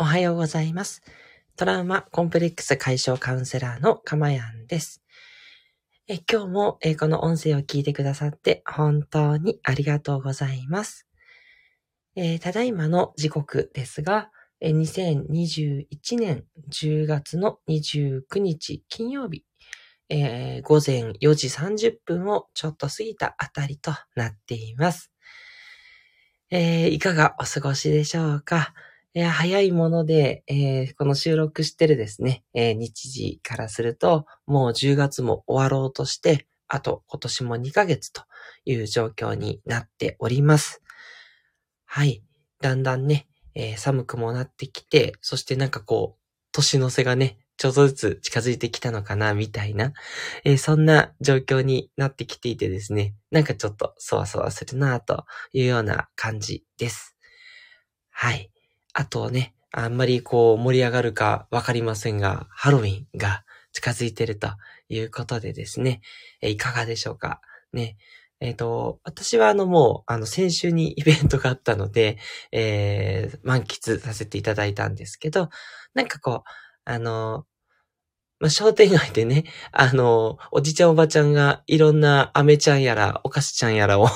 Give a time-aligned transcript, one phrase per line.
[0.00, 1.02] おはようございます。
[1.56, 5.02] トラウマコンプレックス解消カウンセラーのかまやんです。
[6.06, 11.08] え今日もえこの音声を聞いてくださって本当にありがとうございます。
[12.14, 14.30] え、ただいまの時刻ですが、
[14.60, 15.86] え2021
[16.20, 19.44] 年10月の29日金曜日、
[20.10, 25.10] えー、午前4時30分をちょっと過ぎたあたりとなっています。
[26.52, 28.74] えー、いかがお過ごしでしょうか？
[29.18, 38.22] いや、早いもので、えー、この収録してるですね、えー、日時からすると、もう10月も終わろうとして、あと今年も2ヶ月と
[38.64, 40.82] いう状況になっております。
[41.84, 42.22] はい。
[42.60, 46.22] だんだんね、え、寒くもなってきて、そしてなんかこう、
[46.52, 49.94] 年の瀬がね、ちょっとずつ近づいてきたのかな、みたいな、
[50.44, 57.16] えー、そんな状況になってきていてですね、なんかちょっとそわそわするな、というような感じです。
[58.10, 58.52] はい。
[58.98, 64.48] あとね、あんまりこう盛り上がるかわかりませんが、ハロウィンが近づいてると
[64.88, 66.00] いうことでですね、
[66.42, 67.40] えいかがでしょうか？
[67.72, 67.96] ね。
[68.40, 72.18] えっ、ー、と、私はあのもう、あの先週にイベントがあったので、
[72.50, 75.48] えー、満喫させていただいたんですけど、
[75.94, 76.50] なんかこう、
[76.84, 77.44] あの、
[78.40, 84.08] まあ、商店街でね、あの、おじちゃんおばちゃんがいろんな飴ちゃんやら、お菓子ちゃんやらを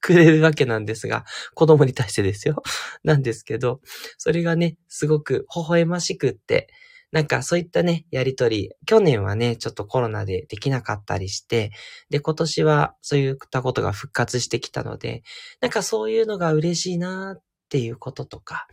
[0.00, 2.62] くれるわけなんですが、子供に対してですよ。
[3.04, 3.80] なんですけど、
[4.16, 6.68] それがね、すごく微笑ましくって、
[7.10, 11.72] なんかそういったね、やりとり、去年はね、ちょっとコロナでできなかったりして、
[12.10, 15.22] で、今年はそういったことが復活してきたので、
[15.60, 18.68] なんかそういうのが嬉しいなっていうこととか、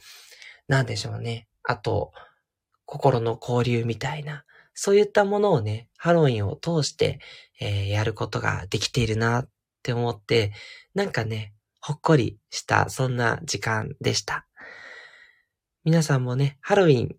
[0.67, 1.47] なんでしょうね。
[1.63, 2.11] あと、
[2.85, 7.19] 心の交流みたいな、そういったものをね、ハロウィンを通して、
[7.61, 9.49] えー、やることができているなっ
[9.86, 10.52] って思って、
[10.95, 14.47] なんかね、ほっこりした、そんな時間でした。
[15.83, 17.16] 皆さんもね、ハロウィン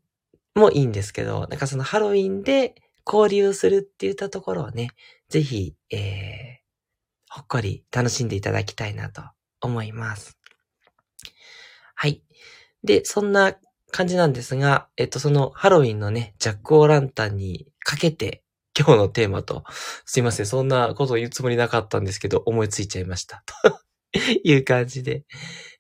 [0.56, 2.74] もいいんですけど、なんかそのハロウィンで
[3.06, 4.90] 交流するって言ったところをね、
[5.28, 9.22] ぜひ、えー、ほっこり楽しんでいただきたいなと
[9.60, 10.36] 思います。
[11.94, 12.24] はい。
[12.82, 13.54] で、そんな
[13.92, 18.42] 感じなんですが、えっと、そのハロウィンのね、ジャックオーランタンにかけて
[18.78, 19.64] 今日のテーマと、
[20.04, 23.42] すいません、そんなことを言うつもりなかったんですけど、思いついちゃいました。
[23.62, 23.80] と
[24.44, 25.24] いう感じで。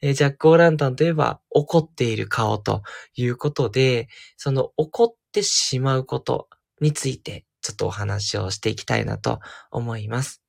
[0.00, 2.82] えー、ジャック・オーランタンといえば、怒っている顔と
[3.14, 6.48] いうことで、その怒ってしまうこと
[6.80, 9.40] について、ちょっとお話をしていきたいなと
[9.70, 10.42] 思います。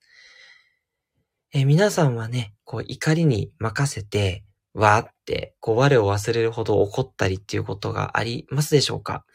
[1.53, 4.43] えー、皆さんはね、こう怒りに任せて、
[4.73, 9.25] わーって、こう我を忘れるほど怒ったりっていうことがありますでしょうか？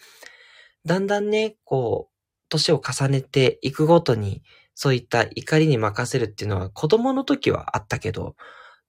[0.85, 2.12] だんだんね、こう、
[2.53, 4.43] 年を重ねていくごとに、
[4.75, 8.37] そういった怒りに任せるっていうのは子供の時はあったけど、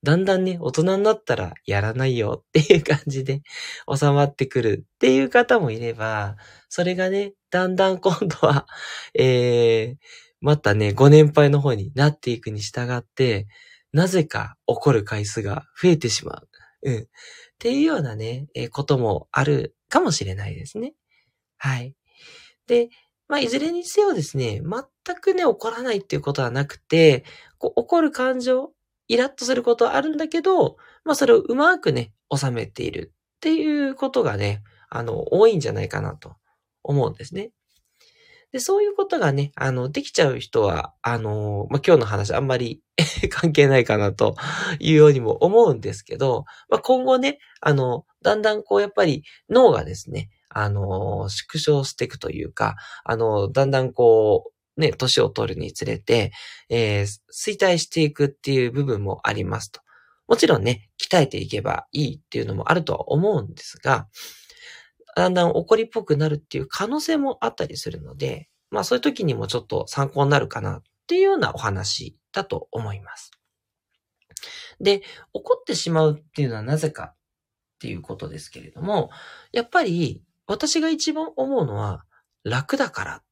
[0.04, 3.42] だんだんね、大人になったらやらないよっていう感じで
[3.92, 6.36] 収まってくるっていう方もいれば、
[6.68, 8.66] それがね、だんだん今度は、
[9.18, 9.96] えー、
[10.40, 13.46] またね、ご年配の方になっていくに従って、
[13.92, 16.48] なぜか怒る回数が増えてしまう。
[16.82, 17.02] うん。
[17.04, 17.06] っ
[17.58, 20.94] ていうようなね、えー、こともあるかもしれないですね。
[21.56, 21.94] はい。
[22.66, 22.90] で、
[23.28, 27.24] まあ、いずれにせよですね、全くね、怒らないっていうことはなくて、
[27.58, 28.72] こう怒る感情、
[29.08, 36.36] イラッとすることはあるんだけど、まあ、それをうまくね、収めているっていうことがね、あの、多いんじゃないかなと
[36.82, 37.50] 思うんですね。
[38.52, 42.82] で、そういうことがね、あの、できちゃう人は、あの、まあ、今日の話あんまり
[43.28, 44.36] 関係ないかなと
[44.78, 56.32] いうようにも思うんですけど、まあ、今後ね、あの、だんだんこうやっぱり脳がですね、あの、縮小していくというか、あの、だんだんこう、ね、年を取るにつれて、
[56.68, 59.80] えー、衰退していくっていう部分もありますと。
[60.26, 64.08] もちろんね、鍛えていけばいいっていうのもあるとは思うんですが、
[65.14, 73.30] だんだん怒りっぽくなるっていう可能性もあったりするので、まあそういう時にもちょっと参考になるかなっていうようなお話だと思います。
[74.80, 77.16] で、怒ってしまうっていうのはなぜかっ
[77.78, 79.10] ていうことですけれども、
[79.52, 82.04] やっぱり私が一番思うのは、
[82.44, 83.22] 楽だからっ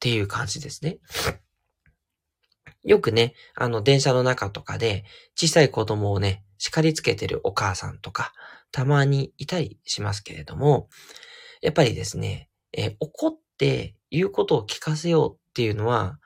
[0.00, 0.98] ていう感じですね。
[2.84, 5.04] よくね、あの、電車の中とかで、
[5.36, 8.32] 小さい子供をね、叱りつけてるお母さんとか、
[8.70, 10.88] たまにいたりしますけれども、
[11.62, 16.18] やっぱりですね、えー、怒って言うことを聞かせようっていうのは、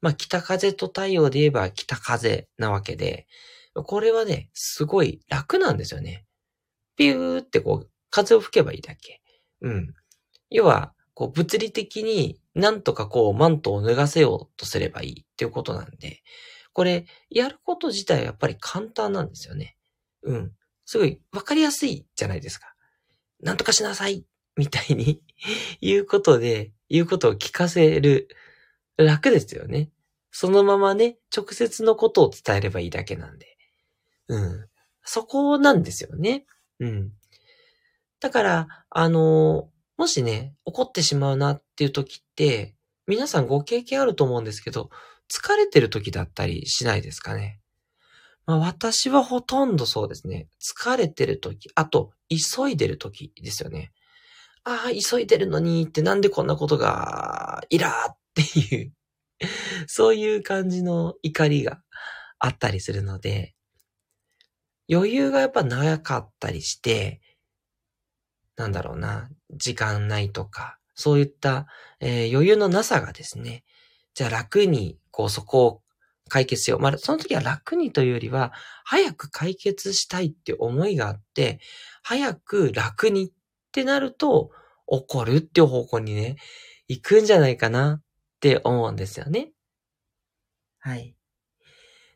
[0.00, 3.26] まあ、北風と太陽で言えば北風なわけで、
[3.74, 6.26] これはね、すごい楽なんですよね。
[6.96, 9.22] ピューってこう、風を吹けばいいだけ。
[9.64, 9.94] うん。
[10.50, 16.22] 要は、こう、物理的になんとかこう、マントを脱がせようとすればいいっていうことなんで、
[16.72, 19.76] これ、やること自体はやっぱり簡単なんですよね。
[20.22, 20.52] うん。
[20.84, 22.74] すごいわかりやすいじゃないですか。
[23.40, 24.24] なんとかしなさい
[24.56, 25.22] みたいに
[25.80, 28.28] 言うことで、言うことを聞かせる。
[28.96, 29.90] 楽ですよね。
[30.30, 33.56] そのままね、直接のことを伝えればいいだけなんで。
[34.28, 34.68] うん。
[35.02, 36.46] そこなんですよね。
[36.80, 37.12] うん。
[38.24, 39.68] だから、あの、
[39.98, 42.74] もしね、怒ってしまうなっていう時って、
[43.06, 44.88] 皆さんご経験あると思うんですけど、
[45.30, 47.60] 疲れてる時だったりしないですかね。
[48.46, 50.48] まあ私はほとんどそうですね。
[50.58, 53.92] 疲れてる時、あと、急いでる時ですよね。
[54.64, 58.94] ああ、急いでるのにってなんでこんなことが、いらーっていう
[59.86, 61.82] そういう感じの怒りが
[62.38, 63.54] あったりするので、
[64.90, 67.20] 余裕がやっぱ長かったりして、
[68.56, 71.66] なんだろうな、時間ないとか、そういった、
[72.00, 73.64] えー、余裕のなさがですね、
[74.14, 75.82] じゃあ楽に、こうそこを
[76.28, 76.80] 解決しよう。
[76.80, 78.52] まあ、その時は楽にというよりは、
[78.84, 81.60] 早く解決したいって思いがあって、
[82.02, 83.32] 早く楽にっ
[83.72, 84.50] てなると、
[84.86, 86.36] 怒るっていう方向にね、
[86.88, 88.02] 行くんじゃないかなっ
[88.40, 89.52] て思うんですよね。
[90.78, 91.16] はい。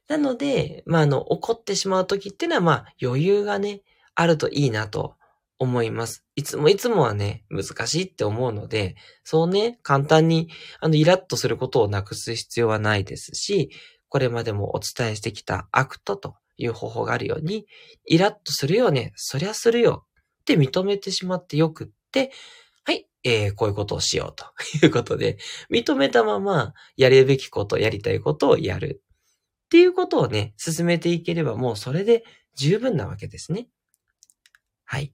[0.09, 3.83] なので、まあ、あの、怒ってしまう時っていうのは、まあ、余裕がね、
[4.15, 5.17] あるといいなと
[5.59, 6.25] 思います。
[6.37, 10.49] いつもいつもはね、難しいって思うので、そうね、簡単に、
[10.81, 13.71] あの、イラッとすることをなくす必要はないですし、
[14.09, 17.67] これまでもお伝えしてきた ACT という方法があるように、
[18.07, 20.07] イラッとするよね、そりゃするよ
[20.41, 22.31] って認めてしまってよくって、
[22.85, 24.47] はい、えー、こういうことをしようと
[24.85, 25.39] いうことで、
[25.71, 29.03] 認めたまま、やるべきこと、やりたいことをやる。
[29.67, 33.69] っていうことをね、進めていければもうそれで十分なわけですね。
[34.87, 35.13] はい。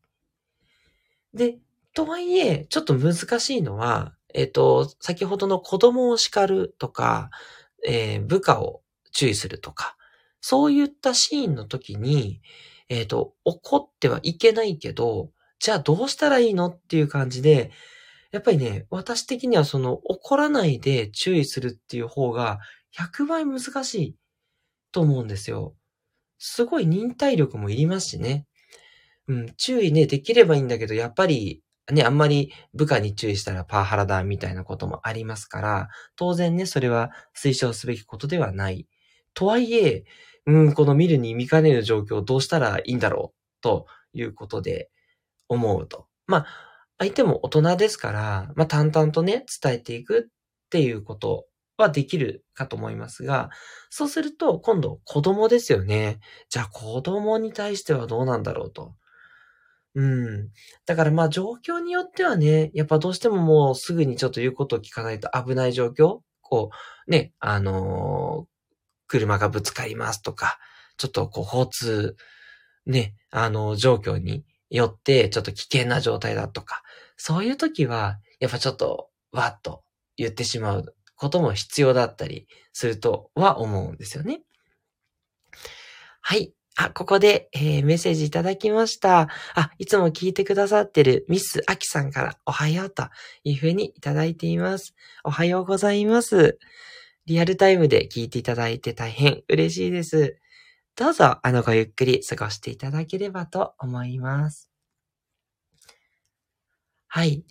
[1.34, 1.58] で、
[1.94, 7.30] とはいえ、ちょっと難しいのは、えっ、ー、と、先ほどの子供を叱るとか、
[7.86, 8.82] えー、部下を
[9.12, 9.96] 注意するとか、
[10.40, 12.40] そういったシーンの時に、
[12.88, 17.70] えっ、ー、と、怒ってはいけないけど、じゃあどうしたらいいのっていう感じで、
[18.32, 22.58] やっぱりね、私的にはその怒らないで注意するっていう方が
[22.98, 24.16] 100倍難しい
[24.92, 25.74] と思うんですよ。
[26.38, 28.46] すごい忍耐力もいりますしね。
[29.28, 31.62] うん、注意ね、できればいいんだけど、やっぱり、
[31.92, 38.86] ね、あんまり部下に注意したらパワハラだみたいなこともありますから、当然ね、それは推奨すべきことではない。
[39.34, 40.04] とはいえ、
[40.46, 44.90] うん、この見るに見かねる状況をどうしたらいいんだろう、ということで
[45.48, 46.06] 思うと。
[46.26, 46.46] まあ、
[46.98, 51.46] 相手も大人ですから、まあ淡々とね、伝えていくっていうこと
[51.78, 53.50] はできるかと思いますが、
[53.90, 56.20] そうすると今度子供ですよね。
[56.50, 58.94] じゃあ子供に対してはどうなんだろうと。
[59.94, 60.50] うん。
[60.86, 66.18] だからまあ状況によってはね、やっぱどうしてももうすぐにちょっと言うことを聞かないと危ない状況？
[66.40, 66.70] こ
[67.06, 68.48] う、ね、あのー、
[69.06, 70.58] 車がぶつかりますとか、
[70.96, 72.16] ちょっとこう交通、
[72.86, 76.82] ね、あの、状況によってちょっと危険な状態だとか、
[77.16, 79.82] そういう時は、やっぱちょっと、わっと
[80.16, 84.42] 言ってしまうことも必要だったりするとは思うんですよね。
[86.20, 86.52] はい。
[86.76, 89.28] あ、ここで、えー、メッセージいただきました。
[89.54, 93.04] あ、いつも聞いてくださってるミス・アキさんからおはようと
[93.44, 94.94] いうふうにいただいています。
[95.22, 96.58] おはようございます。
[97.26, 100.38] リアルタイムで聞いていただいて大変嬉しいです。
[100.96, 104.68] どうぞ、あの、ごゆっくり過ごしていただければと思います。
[107.06, 107.44] はい。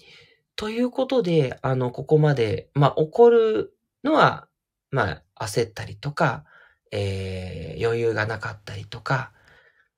[0.57, 4.49] ということで、あの、ここまで、まあ、怒るのは、
[4.91, 6.43] まあ、焦ったりとか、
[6.95, 9.31] えー、余裕がなかったりとか、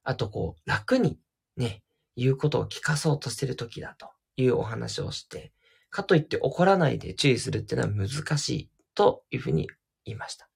[0.04, 1.20] あとこう、楽に
[1.58, 1.84] ね、
[2.16, 5.52] 言うことを聞かそうとしてる時だというお話をして、
[5.90, 9.68] かといって怒らないで注意するっていうのは難しいというふうに
[10.06, 10.48] 言いました。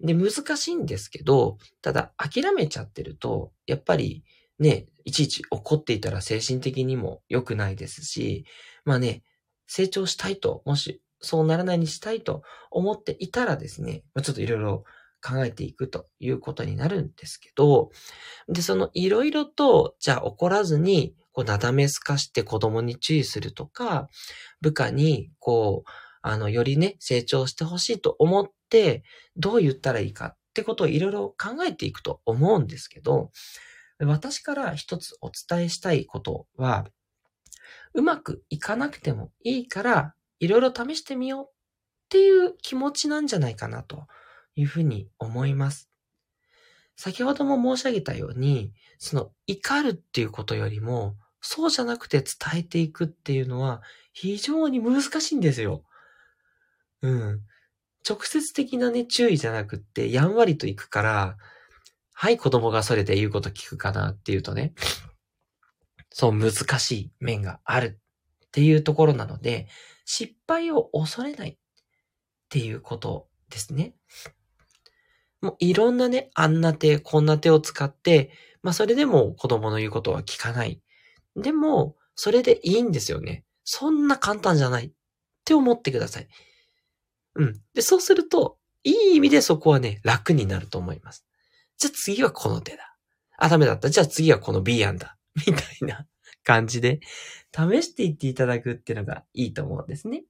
[0.00, 4.24] で、難しいんですけど、ただ諦めちゃってると、やっぱり
[4.58, 8.44] ね、いちいち怒っていたら精神的にも良くないですし、
[8.84, 9.22] まあね、
[9.68, 12.42] 成長したいと、もしそうならないにしたいと
[12.72, 14.84] 思っていたらですね、ちょっといろいろ
[15.24, 17.90] 考えていくということになるんですけど、
[18.48, 24.08] で、そのいろいろと、じゃあ怒らずに、こう、なだめすかして子供に注意するとか、
[24.60, 25.90] 部下に、こう、
[26.20, 29.02] あの、よりね、成長してほしいと思って、
[29.36, 33.30] どう言ったらいいかってことをいろいろ考えていくと思うんですけど、
[33.98, 36.86] 私から一つお伝えしたいことは、
[37.94, 41.52] うまくいかなくてもいいから、いろいろ試してみようっ
[42.10, 44.06] ていう気持ちなんじゃないかなと
[44.56, 45.90] いうふうに思います。
[46.96, 53.82] 先ほども申し上げたように、その怒るっていうことよりも、そうじゃなくて伝えていくっていうのは
[54.12, 55.84] 非常に難しいんですよ。
[57.02, 57.40] うん。
[58.08, 61.36] 直接的なね、注意じゃなくって、やんわりといくから、
[62.12, 64.74] はい、子供がそれで言うこと聞くかなっていうとね、
[66.10, 67.98] そう難しい面がある
[68.46, 69.68] っていうところなので、
[70.04, 71.56] 失敗を恐れないっ
[72.48, 73.94] ていうことですね。
[75.44, 78.30] もういろんなね、あんな手、こんな手を使って、
[78.62, 80.80] まあそれでも子供の言うことは聞かない。
[81.36, 83.44] でも、それでいいんですよね。
[83.62, 84.90] そんな簡単じゃないっ
[85.44, 86.28] て思ってください。
[87.34, 87.60] うん。
[87.74, 91.26] で、そうすると、いい意味でそこはね、楽になると思います。
[91.76, 92.96] じゃあ次はこの手だ。
[93.36, 93.90] あ、ダメだった。
[93.90, 95.18] じゃあ次はこの B 案だ。
[95.46, 96.06] みたいな
[96.42, 97.00] 感じで、
[97.52, 100.24] 試していっていただくっていうのがいいと思うんですね。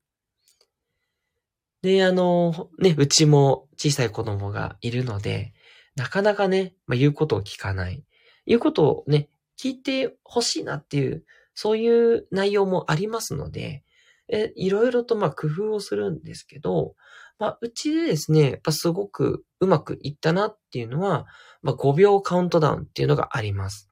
[1.84, 5.52] で、あの、ね、うちも小さい子供がいるので、
[5.96, 8.02] なかなかね、まあ、言うことを聞かない。
[8.46, 9.28] 言うことをね、
[9.62, 13.84] 聞いてほしいなっていう、そういう内容もありますので、
[14.28, 16.94] えいろいろとまあ工夫をするんですけど、
[17.38, 21.26] まあ、うちでですね、やっぱすごくうまくいったなっていうのは、
[21.60, 23.90] まあ、5秒カウントダウンっていうのがあります。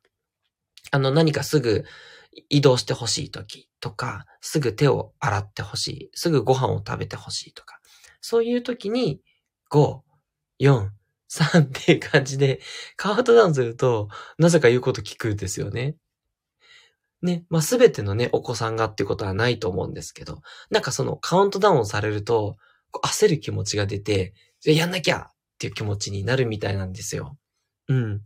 [0.93, 1.85] あの、何かすぐ
[2.49, 7.82] 移動してほしい時とか、すぐ手を洗ってほしい、すぐご飯を食べてほしいとか、
[8.23, 9.21] そういう時に、
[9.71, 10.01] 5、
[10.61, 10.89] 4、
[11.31, 12.61] 3っていう感じで、
[12.97, 15.97] カウントダウンすると、なぜか言うこと聞くんですよね。
[17.21, 22.57] ね、まあ、すべてのね、お子さんがってことはないと思うんですけど、なんかそのカウントダウンされると、
[23.05, 25.27] 焦る気持ちが出て、やんなきゃっ
[25.59, 27.37] ていう気持ちになるみたいなんですよ。
[27.89, 28.19] うん。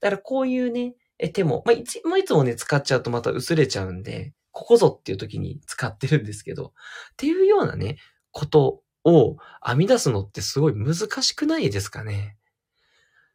[0.00, 6.72] だからこういうね、え手も、まあ、いつもいつもね、使っちゃうとまた薄れちゃうんで、ここぞっていう時に使ってるんですけど、っ
[7.16, 7.98] ていうようなね、
[8.30, 12.36] ことを編み出すのってすごい難しくないですかね？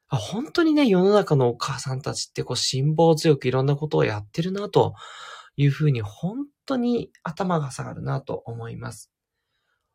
[0.10, 4.94] 本当にね、世の中のお母さんたちってこう辛抱強くいろんなことをやってるなと
[5.56, 9.10] いうふうに本当に頭が下がるなと思います。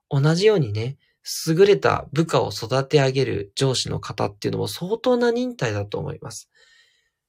[0.08, 0.96] 同じようにね、
[1.46, 6.48] 優れた部下を育て上げる上司の方っていうのも相当な忍耐だと思います。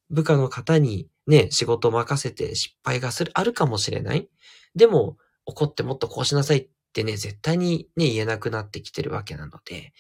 [0.10, 4.30] 部下の方にね、仕事を任せて失敗がする、あるかもしれない。
[4.76, 9.94] でも、怒ってもっとこうしなさいっってね、絶対にね、言えなくなってきてるわけなので、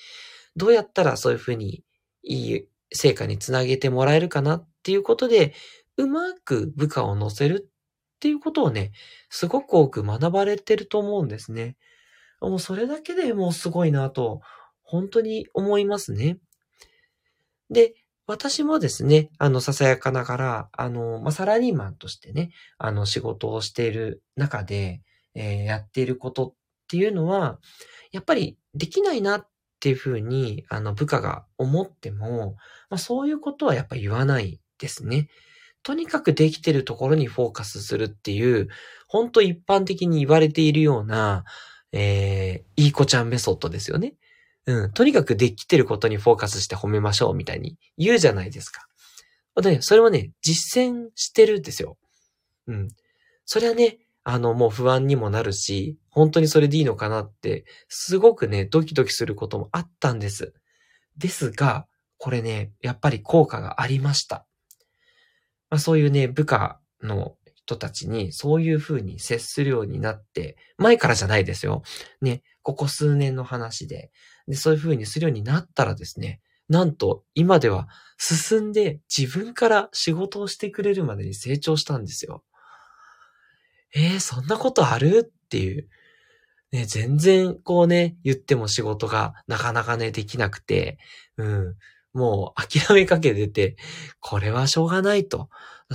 [0.55, 1.83] どうやったらそういうふうに
[2.23, 5.53] いい成果につなげてもらえるかなっていうことで、
[5.97, 8.93] うまく部下を乗せるっていうことをね、
[9.29, 11.77] すごく多く学ばれてると思うんですね。
[12.41, 14.41] もうそれだけでもうすごいなと、
[14.81, 16.39] 本当に思いますね。
[17.69, 17.93] で、
[18.25, 25.01] 私もですね、あの、ささやかながら、あの、まあ、サラリーマンとしてね、あの、仕事をしている中で、
[25.35, 26.55] えー、やっていること
[26.87, 27.59] っていうのは、
[28.13, 29.47] やっぱりできないなっ
[29.81, 32.55] ていうふうに、あの、部下が思っても、
[32.89, 35.27] まあ、そういうことはやっぱ言わないですね。
[35.83, 38.69] とにかくできてるところにフォーカスするっていう、
[39.07, 41.43] 本当一般的に言われているような、
[41.91, 44.15] えー、いい子ちゃんメソッドですよね。
[44.65, 44.91] うん。
[44.93, 48.87] とにかくできてることにフォーカスして褒めましょうみたいに言うじゃないですか。
[49.61, 51.97] で、それはね、実践してるんですよ。
[52.67, 52.89] うん。
[53.45, 60.55] それはね、あの、もう不安にもなるし、本当にそれでいいのかなって、すごくね、ドキドキすることもあったんです。
[61.15, 64.47] ですが、これね、やっぱり効果がありました。
[65.69, 71.83] まあ、そういうね、部下の人たちにそういう風に接するようになって、前からじゃないですよ。
[72.21, 74.11] ね、ここ数年の話で。
[74.47, 82.43] で、そういう風にするようになったらですね、なんと今では進んで自分から仕事をしてくれるまでに成長したんですよ。
[83.93, 85.31] えー、そんなことある？
[85.31, 85.87] っていう。
[86.71, 90.97] ね、全然こうね、言っても仕事がなかなかね、できなくて、
[91.37, 91.75] うん。
[92.13, 93.77] もう諦めかけてて、
[94.19, 95.49] これはしょうがないと。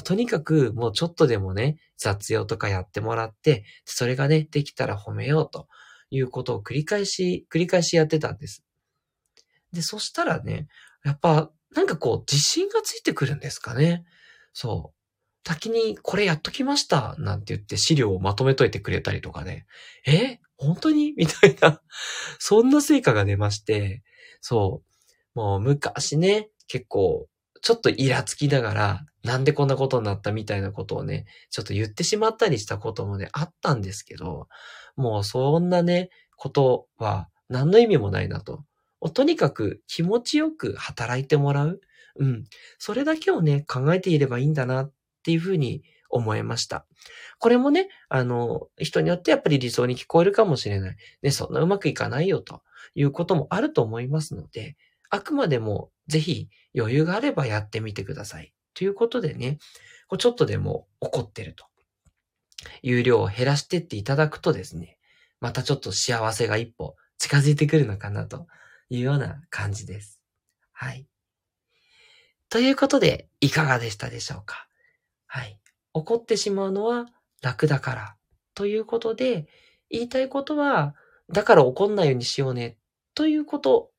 [0.04, 5.68] とにかくもうちょっとでもね、雑用とかやってもらって、それがね、できたら褒めようと
[6.10, 8.62] いうことを繰り返し、繰り返しやってたんです。
[9.72, 10.68] で、そしたらね、
[11.04, 14.04] やっぱ、なんかこう、自信がついてくるんですかね。
[14.52, 14.98] そう。
[15.48, 19.66] 先にこれやっときましたなんて言って資料をまとめといてくれたりとかね。
[20.06, 20.38] え？
[20.62, 21.12] 本当に？
[21.18, 21.80] みたいな
[22.38, 24.02] そんな成果が出まして、
[24.40, 24.82] そ
[25.34, 25.38] う。
[25.38, 27.28] もう昔ね、結構、
[27.62, 34.48] ちょっとイラつきながら、なんでこんなことになったみたいなことをね、ちょっと言ってしまったりしたこともね、あったんですけど、
[34.96, 38.64] もうそんなね、ことは何の意味もないなと。
[39.14, 41.80] とにかく気持ちよく働いてもらう。
[42.18, 42.44] うん。
[42.78, 44.92] それだけをね、考えていればいいんだなっ
[45.24, 46.86] ていうふうに思いました。
[47.40, 50.96] これもね、あの、人によってやっぱり理想に聞こえるかもしれない。
[51.22, 52.62] ね、そんなうまくいかないよと
[52.94, 54.76] いうこともあると思いますので、
[55.10, 58.52] あくまでもぜひ余裕があればやってみてください。
[58.74, 59.58] ということでね、
[60.18, 61.64] ちょっとでも怒ってると。
[62.82, 64.98] 有料を減らしてっていただくとですね、
[65.40, 68.46] またちょっと幸せが一歩近づいてくるのかなと
[68.88, 70.22] いうような感じです。
[70.72, 71.06] はい。
[72.48, 74.68] ということで、いかがでしたでしょうか？
[75.26, 75.58] はい。
[75.94, 77.06] 怒ってしまうのは
[77.42, 78.16] 楽だから。
[78.54, 79.46] ということで、
[79.90, 80.94] 言いたいことは、
[81.30, 82.78] だから怒んないようにしようね。
[83.14, 83.90] ということ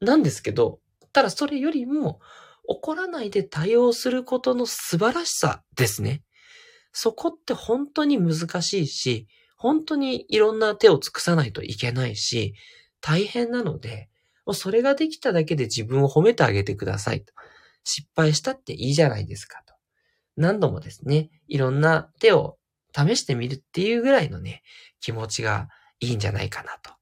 [0.00, 0.80] なんですけど、
[1.12, 2.20] ただそれよりも、
[2.68, 6.22] 怒らないで対応することの素晴らしさですね。
[6.92, 12.54] そこって本当に難しいし、本当にいろんな手を尽くさないといけないし、
[13.00, 14.08] 大変なので、
[14.52, 17.24] それができただけで自分を褒めてあげてください。
[17.84, 19.65] 失敗したっていいじゃないですか。
[20.36, 22.58] 何度もですね、いろんな手を
[22.94, 24.62] 試してみるっていうぐらいのね、
[25.00, 25.68] 気持ちが
[26.00, 26.92] いいんじゃないかなと。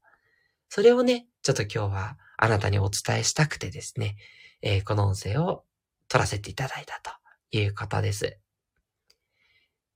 [0.69, 4.15] それをね、ちょっと今日はあなたにお伝えしたくてですね、
[4.61, 5.63] えー、この音声を
[6.07, 7.11] 撮らせていただいたと
[7.57, 8.37] いうことです。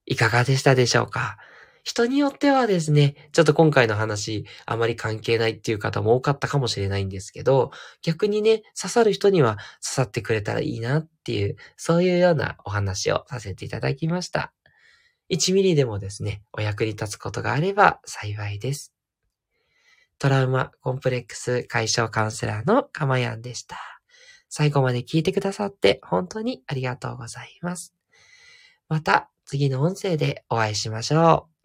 [0.06, 1.38] いかがでしたでしょうか？
[1.84, 7.72] 人によってはですね、ちょっと今回の話、あまり関係ないっていう方も多かったかもしれないんですけど、
[8.02, 14.54] 逆にね、刺さる人には刺さってくれたらいいなっていう、そういうようなお話をさせていただきました。
[15.30, 18.94] 1ミリでもですね、お役に立つことがあれば幸いです。
[20.18, 23.78] トラウマコンプレックス解消カウンセラーのかまやんでした。
[24.50, 27.94] 最後まで聞いてくださって本当にありがとうございます。
[28.90, 31.59] また次の音声でお会いしましょう。